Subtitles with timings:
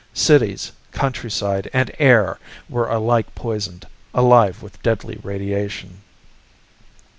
[0.15, 3.85] Cities, countryside, and air were alike poisoned,
[4.15, 6.01] alive with deadly radiation.